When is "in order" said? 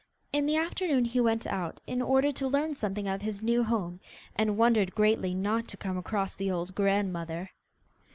1.85-2.31